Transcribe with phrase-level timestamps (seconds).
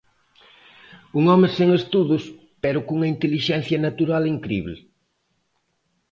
[1.19, 2.23] Un home sen estudos
[2.63, 4.77] pero cunha intelixencia natural incrible.